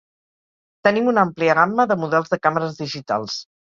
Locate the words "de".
1.91-1.99, 2.33-2.41